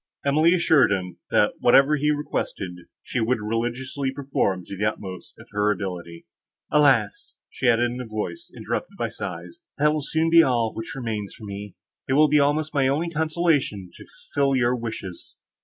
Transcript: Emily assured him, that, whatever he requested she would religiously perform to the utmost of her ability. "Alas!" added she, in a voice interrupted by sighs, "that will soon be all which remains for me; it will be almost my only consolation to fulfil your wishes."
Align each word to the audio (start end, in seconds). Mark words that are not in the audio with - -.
Emily 0.25 0.55
assured 0.55 0.91
him, 0.91 1.19
that, 1.29 1.53
whatever 1.59 1.95
he 1.95 2.09
requested 2.09 2.71
she 3.03 3.19
would 3.19 3.37
religiously 3.39 4.11
perform 4.11 4.65
to 4.65 4.75
the 4.75 4.83
utmost 4.85 5.35
of 5.37 5.47
her 5.51 5.71
ability. 5.71 6.25
"Alas!" 6.71 7.37
added 7.63 7.79
she, 7.81 7.83
in 7.93 8.01
a 8.01 8.07
voice 8.07 8.51
interrupted 8.57 8.97
by 8.97 9.09
sighs, 9.09 9.61
"that 9.77 9.93
will 9.93 10.01
soon 10.01 10.31
be 10.31 10.41
all 10.41 10.73
which 10.73 10.95
remains 10.95 11.35
for 11.35 11.43
me; 11.45 11.75
it 12.09 12.13
will 12.13 12.29
be 12.29 12.39
almost 12.39 12.73
my 12.73 12.87
only 12.87 13.11
consolation 13.11 13.91
to 13.93 14.07
fulfil 14.07 14.55
your 14.55 14.75
wishes." 14.75 15.35